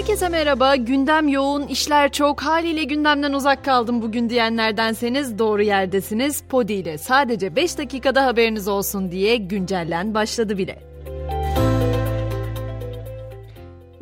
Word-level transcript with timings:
Herkese 0.00 0.28
merhaba. 0.28 0.76
Gündem 0.76 1.28
yoğun, 1.28 1.66
işler 1.66 2.12
çok. 2.12 2.42
Haliyle 2.42 2.84
gündemden 2.84 3.32
uzak 3.32 3.64
kaldım 3.64 4.02
bugün 4.02 4.30
diyenlerdenseniz 4.30 5.38
doğru 5.38 5.62
yerdesiniz. 5.62 6.42
Podi 6.48 6.72
ile 6.72 6.98
sadece 6.98 7.56
5 7.56 7.78
dakikada 7.78 8.26
haberiniz 8.26 8.68
olsun 8.68 9.10
diye 9.10 9.36
güncellen 9.36 10.14
başladı 10.14 10.58
bile. 10.58 10.89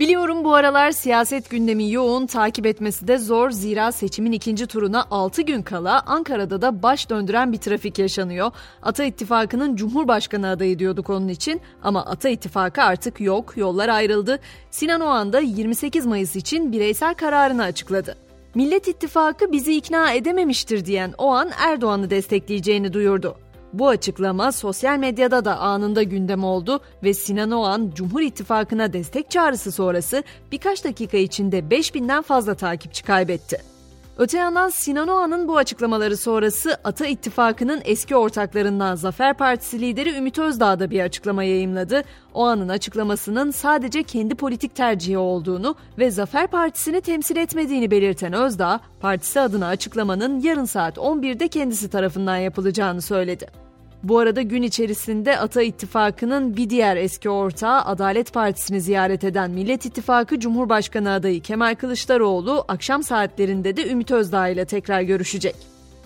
Biliyorum 0.09 0.45
bu 0.45 0.55
aralar 0.55 0.91
siyaset 0.91 1.51
gündemi 1.51 1.91
yoğun, 1.91 2.27
takip 2.27 2.67
etmesi 2.67 3.09
de 3.09 3.19
zor. 3.19 3.51
Zira 3.51 3.93
seçimin 3.93 4.33
ikinci 4.33 4.67
turuna 4.67 5.07
6 5.11 5.43
gün 5.43 5.63
kala 5.63 6.03
Ankara'da 6.07 6.63
da 6.63 6.83
baş 6.83 7.11
döndüren 7.11 7.53
bir 7.53 7.59
trafik 7.59 7.99
yaşanıyor. 7.99 8.51
Ata 8.83 9.05
İttifakı'nın 9.05 9.77
Cumhurbaşkanı 9.77 10.49
adayı 10.49 10.79
diyorduk 10.79 11.11
onun 11.11 11.29
için 11.29 11.61
ama 11.83 12.07
Ata 12.07 12.29
İttifakı 12.29 12.83
artık 12.83 13.21
yok, 13.21 13.57
yollar 13.57 13.89
ayrıldı. 13.89 14.41
Sinan 14.71 15.01
Oğan 15.01 15.33
da 15.33 15.41
28 15.41 16.07
Mayıs 16.07 16.37
için 16.37 16.73
bireysel 16.73 17.15
kararını 17.15 17.63
açıkladı. 17.63 18.17
Millet 18.55 18.89
İttifakı 18.89 19.53
bizi 19.53 19.77
ikna 19.77 20.13
edememiştir 20.13 20.85
diyen 20.85 21.15
Oğan 21.19 21.51
Erdoğan'ı 21.59 22.11
destekleyeceğini 22.11 22.93
duyurdu. 22.93 23.37
Bu 23.73 23.89
açıklama 23.89 24.53
sosyal 24.53 24.99
medyada 24.99 25.45
da 25.45 25.59
anında 25.59 26.03
gündem 26.03 26.45
oldu 26.45 26.81
ve 27.03 27.15
Sinan 27.15 27.51
Oğan 27.51 27.91
Cumhur 27.95 28.21
İttifakı'na 28.21 28.93
destek 28.93 29.31
çağrısı 29.31 29.73
sonrası 29.73 30.23
birkaç 30.53 30.85
dakika 30.85 31.17
içinde 31.17 31.59
5000'den 31.59 32.23
fazla 32.23 32.55
takipçi 32.55 33.05
kaybetti. 33.05 33.78
Öte 34.19 34.39
yandan 34.39 34.69
Sinan 34.69 35.09
Oğan'ın 35.09 35.49
bu 35.49 35.57
açıklamaları 35.57 36.17
sonrası 36.17 36.77
Ata 36.85 37.07
İttifakı'nın 37.07 37.81
eski 37.85 38.17
ortaklarından 38.17 38.95
Zafer 38.95 39.35
Partisi 39.35 39.81
lideri 39.81 40.17
Ümit 40.17 40.39
Özdağ 40.39 40.81
da 40.81 40.91
bir 40.91 41.01
açıklama 41.01 41.45
yayımladı. 41.45 42.03
Oğan'ın 42.35 42.69
açıklamasının 42.69 43.51
sadece 43.51 44.03
kendi 44.03 44.35
politik 44.35 44.75
tercihi 44.75 45.19
olduğunu 45.19 45.75
ve 45.99 46.11
Zafer 46.11 46.47
Partisi'ni 46.47 47.01
temsil 47.01 47.37
etmediğini 47.37 47.91
belirten 47.91 48.33
Özdağ, 48.33 48.81
partisi 49.01 49.41
adına 49.41 49.67
açıklamanın 49.67 50.41
yarın 50.41 50.65
saat 50.65 50.97
11'de 50.97 51.49
kendisi 51.49 51.91
tarafından 51.91 52.37
yapılacağını 52.37 53.03
söyledi. 53.03 53.68
Bu 54.03 54.19
arada 54.19 54.43
gün 54.43 54.63
içerisinde 54.63 55.39
Ata 55.39 55.63
İttifakı'nın 55.63 56.57
bir 56.57 56.71
diğer 56.71 56.97
eski 56.97 57.31
ortağı 57.31 57.81
Adalet 57.81 58.33
Partisi'ni 58.33 58.81
ziyaret 58.81 59.25
eden 59.25 59.51
Millet 59.51 59.87
İttifakı 59.87 60.41
Cumhurbaşkanı 60.41 61.13
adayı 61.13 61.43
Kemal 61.43 61.75
Kılıçdaroğlu 61.75 62.65
akşam 62.69 63.03
saatlerinde 63.03 63.77
de 63.77 63.89
Ümit 63.89 64.11
Özdağ 64.11 64.49
ile 64.49 64.65
tekrar 64.65 65.03
görüşecek. 65.03 65.55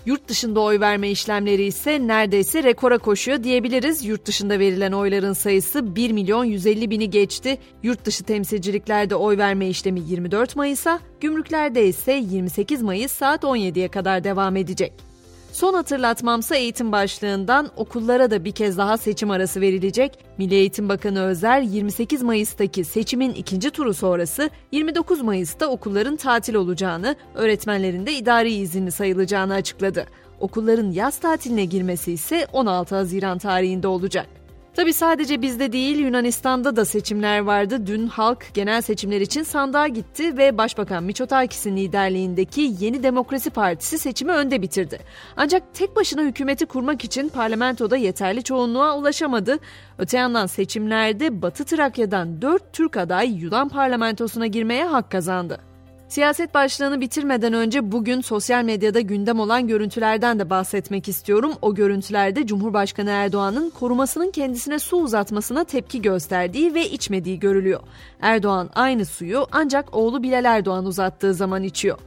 Yurt 0.05 0.27
dışında 0.27 0.59
oy 0.59 0.79
verme 0.79 1.09
işlemleri 1.09 1.63
ise 1.63 2.07
neredeyse 2.07 2.63
rekora 2.63 2.97
koşuyor 2.97 3.43
diyebiliriz. 3.43 4.05
Yurt 4.05 4.25
dışında 4.25 4.59
verilen 4.59 4.91
oyların 4.91 5.33
sayısı 5.33 5.95
1 5.95 6.11
milyon 6.11 6.43
150 6.43 6.89
bini 6.89 7.09
geçti. 7.09 7.57
Yurt 7.83 8.05
dışı 8.05 8.23
temsilciliklerde 8.23 9.15
oy 9.15 9.37
verme 9.37 9.67
işlemi 9.67 9.99
24 9.99 10.55
Mayıs'a, 10.55 10.99
gümrüklerde 11.21 11.87
ise 11.87 12.13
28 12.13 12.81
Mayıs 12.81 13.11
saat 13.11 13.43
17'ye 13.43 13.87
kadar 13.87 14.23
devam 14.23 14.55
edecek. 14.55 15.12
Son 15.53 15.73
hatırlatmamsa 15.73 16.55
eğitim 16.55 16.91
başlığından 16.91 17.69
okullara 17.75 18.31
da 18.31 18.45
bir 18.45 18.51
kez 18.51 18.77
daha 18.77 18.97
seçim 18.97 19.31
arası 19.31 19.61
verilecek. 19.61 20.25
Milli 20.37 20.55
Eğitim 20.55 20.89
Bakanı 20.89 21.23
Özer 21.23 21.61
28 21.61 22.23
Mayıs'taki 22.23 22.83
seçimin 22.83 23.33
ikinci 23.33 23.71
turu 23.71 23.93
sonrası 23.93 24.49
29 24.71 25.21
Mayıs'ta 25.21 25.67
okulların 25.67 26.15
tatil 26.15 26.55
olacağını, 26.55 27.15
öğretmenlerin 27.35 28.05
de 28.05 28.13
idari 28.13 28.53
izinli 28.53 28.91
sayılacağını 28.91 29.53
açıkladı. 29.53 30.05
Okulların 30.39 30.91
yaz 30.91 31.19
tatiline 31.19 31.65
girmesi 31.65 32.11
ise 32.11 32.47
16 32.53 32.95
Haziran 32.95 33.37
tarihinde 33.37 33.87
olacak. 33.87 34.27
Tabi 34.75 34.93
sadece 34.93 35.41
bizde 35.41 35.71
değil 35.71 35.97
Yunanistan'da 35.97 36.75
da 36.75 36.85
seçimler 36.85 37.39
vardı. 37.39 37.87
Dün 37.87 38.07
halk 38.07 38.45
genel 38.53 38.81
seçimler 38.81 39.21
için 39.21 39.43
sandığa 39.43 39.87
gitti 39.87 40.37
ve 40.37 40.57
Başbakan 40.57 41.03
Miçotakis'in 41.03 41.77
liderliğindeki 41.77 42.75
Yeni 42.79 43.03
Demokrasi 43.03 43.49
Partisi 43.49 43.99
seçimi 43.99 44.31
önde 44.31 44.61
bitirdi. 44.61 44.99
Ancak 45.37 45.63
tek 45.73 45.95
başına 45.95 46.21
hükümeti 46.21 46.65
kurmak 46.65 47.03
için 47.03 47.29
parlamentoda 47.29 47.97
yeterli 47.97 48.43
çoğunluğa 48.43 48.97
ulaşamadı. 48.97 49.59
Öte 49.97 50.17
yandan 50.17 50.45
seçimlerde 50.45 51.41
Batı 51.41 51.65
Trakya'dan 51.65 52.41
4 52.41 52.73
Türk 52.73 52.97
aday 52.97 53.31
Yunan 53.31 53.69
parlamentosuna 53.69 54.47
girmeye 54.47 54.85
hak 54.85 55.11
kazandı. 55.11 55.72
Siyaset 56.13 56.53
başlığını 56.53 57.01
bitirmeden 57.01 57.53
önce 57.53 57.91
bugün 57.91 58.21
sosyal 58.21 58.63
medyada 58.63 58.99
gündem 58.99 59.39
olan 59.39 59.67
görüntülerden 59.67 60.39
de 60.39 60.49
bahsetmek 60.49 61.07
istiyorum. 61.07 61.53
O 61.61 61.75
görüntülerde 61.75 62.47
Cumhurbaşkanı 62.47 63.09
Erdoğan'ın 63.09 63.69
korumasının 63.69 64.31
kendisine 64.31 64.79
su 64.79 64.97
uzatmasına 64.97 65.63
tepki 65.63 66.01
gösterdiği 66.01 66.73
ve 66.73 66.89
içmediği 66.89 67.39
görülüyor. 67.39 67.79
Erdoğan 68.21 68.69
aynı 68.75 69.05
suyu 69.05 69.47
ancak 69.51 69.95
oğlu 69.95 70.23
Bilal 70.23 70.45
Erdoğan 70.45 70.85
uzattığı 70.85 71.33
zaman 71.33 71.63
içiyor. 71.63 71.97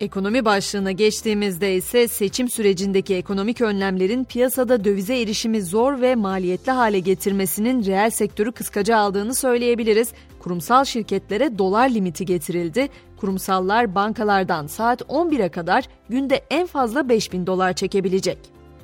Ekonomi 0.00 0.44
başlığına 0.44 0.92
geçtiğimizde 0.92 1.74
ise 1.74 2.08
seçim 2.08 2.48
sürecindeki 2.48 3.14
ekonomik 3.14 3.60
önlemlerin 3.60 4.24
piyasada 4.24 4.84
dövize 4.84 5.20
erişimi 5.20 5.62
zor 5.62 6.00
ve 6.00 6.14
maliyetli 6.14 6.72
hale 6.72 6.98
getirmesinin 6.98 7.84
reel 7.84 8.10
sektörü 8.10 8.52
kıskaca 8.52 8.96
aldığını 8.96 9.34
söyleyebiliriz. 9.34 10.12
Kurumsal 10.44 10.84
şirketlere 10.84 11.58
dolar 11.58 11.88
limiti 11.88 12.26
getirildi. 12.26 12.88
Kurumsallar 13.16 13.94
bankalardan 13.94 14.66
saat 14.66 15.02
11'e 15.02 15.48
kadar 15.48 15.84
günde 16.08 16.44
en 16.50 16.66
fazla 16.66 17.08
5000 17.08 17.46
dolar 17.46 17.72
çekebilecek. 17.72 18.38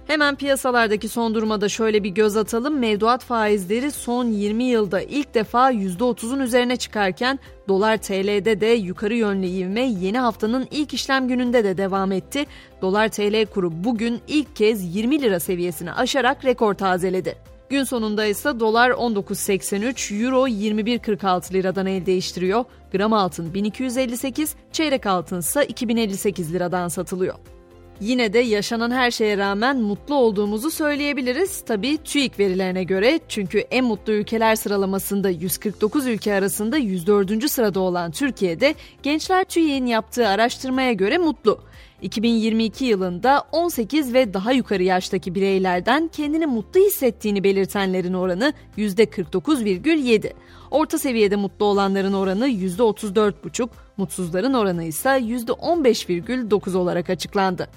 Hemen 0.06 0.36
piyasalardaki 0.36 1.08
son 1.08 1.34
duruma 1.34 1.60
da 1.60 1.68
şöyle 1.68 2.04
bir 2.04 2.10
göz 2.10 2.36
atalım. 2.36 2.78
Mevduat 2.78 3.24
faizleri 3.24 3.90
son 3.90 4.24
20 4.24 4.64
yılda 4.64 5.00
ilk 5.00 5.34
defa 5.34 5.72
%30'un 5.72 6.40
üzerine 6.40 6.76
çıkarken 6.76 7.38
dolar 7.68 7.96
TL'de 7.96 8.60
de 8.60 8.66
yukarı 8.66 9.14
yönlü 9.14 9.46
ivme 9.46 9.80
yeni 9.80 10.18
haftanın 10.18 10.68
ilk 10.70 10.94
işlem 10.94 11.28
gününde 11.28 11.64
de 11.64 11.78
devam 11.78 12.12
etti. 12.12 12.46
Dolar 12.82 13.08
TL 13.08 13.46
kuru 13.46 13.84
bugün 13.84 14.20
ilk 14.28 14.56
kez 14.56 14.96
20 14.96 15.22
lira 15.22 15.40
seviyesini 15.40 15.92
aşarak 15.92 16.44
rekor 16.44 16.74
tazeledi. 16.74 17.49
Gün 17.70 17.84
sonunda 17.84 18.24
ise 18.26 18.60
dolar 18.60 18.90
19.83, 18.90 20.24
euro 20.24 20.48
21.46 20.48 21.52
liradan 21.52 21.86
el 21.86 22.06
değiştiriyor. 22.06 22.64
Gram 22.92 23.12
altın 23.12 23.54
1258, 23.54 24.54
çeyrek 24.72 25.06
altın 25.06 25.38
ise 25.38 25.66
2058 25.66 26.54
liradan 26.54 26.88
satılıyor. 26.88 27.34
Yine 28.00 28.32
de 28.32 28.38
yaşanan 28.38 28.90
her 28.90 29.10
şeye 29.10 29.38
rağmen 29.38 29.76
mutlu 29.80 30.14
olduğumuzu 30.14 30.70
söyleyebiliriz. 30.70 31.60
Tabii 31.60 31.98
TÜİK 32.04 32.38
verilerine 32.38 32.84
göre 32.84 33.20
çünkü 33.28 33.58
en 33.58 33.84
mutlu 33.84 34.12
ülkeler 34.12 34.56
sıralamasında 34.56 35.30
149 35.30 36.06
ülke 36.06 36.34
arasında 36.34 36.76
104. 36.76 37.50
sırada 37.50 37.80
olan 37.80 38.10
Türkiye'de 38.10 38.74
gençler 39.02 39.44
TÜİK'in 39.44 39.86
yaptığı 39.86 40.28
araştırmaya 40.28 40.92
göre 40.92 41.18
mutlu. 41.18 41.60
2022 42.02 42.84
yılında 42.84 43.42
18 43.52 44.14
ve 44.14 44.34
daha 44.34 44.52
yukarı 44.52 44.82
yaştaki 44.82 45.34
bireylerden 45.34 46.08
kendini 46.08 46.46
mutlu 46.46 46.80
hissettiğini 46.80 47.44
belirtenlerin 47.44 48.14
oranı 48.14 48.52
%49,7. 48.78 50.32
Orta 50.70 50.98
seviyede 50.98 51.36
mutlu 51.36 51.64
olanların 51.66 52.12
oranı 52.12 52.48
%34,5, 52.48 53.68
mutsuzların 53.96 54.54
oranı 54.54 54.84
ise 54.84 55.08
%15,9 55.08 56.76
olarak 56.76 57.10
açıklandı. 57.10 57.68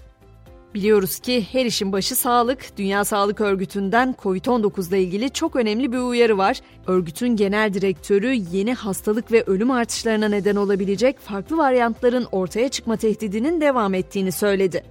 Biliyoruz 0.74 1.20
ki 1.20 1.46
her 1.52 1.66
işin 1.66 1.92
başı 1.92 2.16
sağlık. 2.16 2.78
Dünya 2.78 3.06
Sağlık 3.06 3.42
Örgütü'nden 3.42 4.16
COVID-19 4.24 4.90
ile 4.90 5.02
ilgili 5.02 5.30
çok 5.30 5.56
önemli 5.56 5.92
bir 5.92 5.98
uyarı 5.98 6.38
var. 6.38 6.60
Örgütün 6.88 7.36
genel 7.36 7.74
direktörü 7.74 8.34
yeni 8.34 8.74
hastalık 8.74 9.32
ve 9.32 9.44
ölüm 9.44 9.72
artışlarına 9.72 10.28
neden 10.28 10.56
olabilecek 10.56 11.20
farklı 11.20 11.58
varyantların 11.58 12.28
ortaya 12.32 12.70
çıkma 12.70 12.98
tehdidinin 12.98 13.62
devam 13.62 13.94
ettiğini 13.94 14.32
söyledi. 14.32 14.84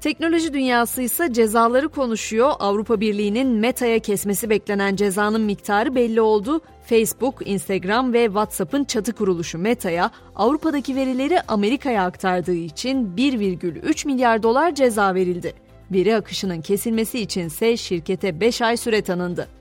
Teknoloji 0.00 0.52
dünyası 0.52 1.02
ise 1.02 1.32
cezaları 1.32 1.88
konuşuyor. 1.88 2.52
Avrupa 2.58 3.00
Birliği'nin 3.00 3.48
Meta'ya 3.48 3.98
kesmesi 3.98 4.50
beklenen 4.50 4.96
cezanın 4.96 5.40
miktarı 5.40 5.94
belli 5.94 6.20
oldu. 6.20 6.60
Facebook, 6.86 7.34
Instagram 7.44 8.12
ve 8.12 8.24
WhatsApp'ın 8.24 8.84
çatı 8.84 9.12
kuruluşu 9.12 9.58
Meta'ya 9.58 10.10
Avrupa'daki 10.36 10.96
verileri 10.96 11.40
Amerika'ya 11.48 12.04
aktardığı 12.04 12.54
için 12.54 13.16
1,3 13.16 14.06
milyar 14.06 14.42
dolar 14.42 14.74
ceza 14.74 15.14
verildi. 15.14 15.54
Veri 15.92 16.16
akışının 16.16 16.60
kesilmesi 16.60 17.20
içinse 17.20 17.76
şirkete 17.76 18.40
5 18.40 18.62
ay 18.62 18.76
süre 18.76 19.02
tanındı. 19.02 19.59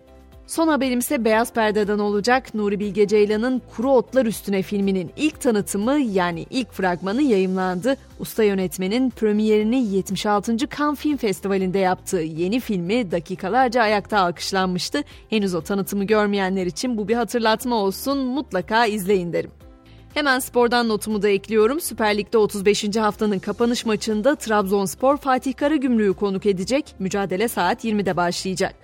Son 0.50 0.68
haberimse 0.68 1.26
Beyaz 1.26 1.54
Perde'den 1.54 2.00
olacak. 2.00 2.54
Nuri 2.54 2.80
Bilge 2.80 3.08
Ceylan'ın 3.08 3.62
Kuru 3.76 3.92
Otlar 3.92 4.26
Üstüne 4.26 4.62
filminin 4.62 5.12
ilk 5.18 5.42
tanıtımı 5.42 6.00
yani 6.00 6.46
ilk 6.50 6.72
fragmanı 6.72 7.22
yayımlandı. 7.22 7.98
Usta 8.20 8.44
yönetmenin 8.44 9.10
premierini 9.10 9.88
76. 9.88 10.58
Cannes 10.58 11.00
Film 11.00 11.18
Festivali'nde 11.18 11.80
yaptığı 11.80 12.20
yeni 12.20 12.60
filmi 12.60 13.12
dakikalarca 13.12 13.82
ayakta 13.82 14.20
alkışlanmıştı. 14.20 15.04
Henüz 15.30 15.56
o 15.56 15.62
tanıtımı 15.62 16.04
görmeyenler 16.04 16.66
için 16.66 16.98
bu 16.98 17.08
bir 17.08 17.16
hatırlatma 17.16 17.76
olsun 17.76 18.18
mutlaka 18.18 18.86
izleyin 18.86 19.34
derim. 19.34 19.52
Hemen 20.14 20.40
spordan 20.40 20.90
notumu 20.90 21.22
da 21.22 21.30
ekliyorum. 21.30 21.80
Süper 21.80 22.18
Lig'de 22.18 22.38
35. 22.38 22.96
haftanın 22.96 23.40
kapanış 23.40 23.86
maçında 23.86 24.36
Trabzonspor 24.36 25.18
Fatih 25.18 25.56
Karagümrük'ü 25.56 26.14
konuk 26.14 26.46
edecek. 26.46 26.96
Mücadele 27.00 27.48
saat 27.48 27.86
20'de 27.86 28.18
başlayacak. 28.18 28.76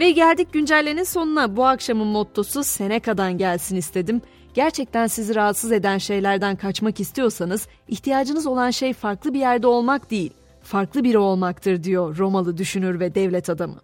Ve 0.00 0.10
geldik 0.10 0.52
güncellenin 0.52 1.04
sonuna. 1.04 1.56
Bu 1.56 1.66
akşamın 1.66 2.06
mottosu 2.06 2.64
Seneca'dan 2.64 3.38
gelsin 3.38 3.76
istedim. 3.76 4.22
Gerçekten 4.54 5.06
sizi 5.06 5.34
rahatsız 5.34 5.72
eden 5.72 5.98
şeylerden 5.98 6.56
kaçmak 6.56 7.00
istiyorsanız 7.00 7.68
ihtiyacınız 7.88 8.46
olan 8.46 8.70
şey 8.70 8.92
farklı 8.92 9.34
bir 9.34 9.38
yerde 9.38 9.66
olmak 9.66 10.10
değil, 10.10 10.30
farklı 10.62 11.04
biri 11.04 11.18
olmaktır 11.18 11.82
diyor 11.82 12.18
Romalı 12.18 12.56
düşünür 12.56 13.00
ve 13.00 13.14
devlet 13.14 13.50
adamı. 13.50 13.80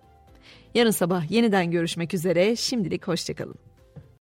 Yarın 0.74 0.90
sabah 0.90 1.30
yeniden 1.30 1.70
görüşmek 1.70 2.14
üzere. 2.14 2.56
Şimdilik 2.56 3.08
hoşçakalın. 3.08 3.65